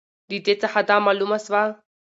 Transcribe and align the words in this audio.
د 0.29 0.31
دې 0.45 0.53
څخه 0.61 0.79
دا 0.89 0.97
معلومه 1.05 1.37
سوه 1.45 1.63